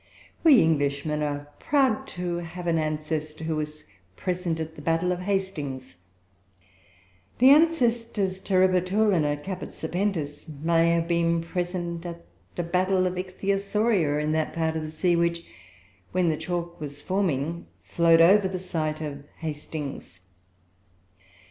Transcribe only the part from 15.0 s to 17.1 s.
which, when the chalk was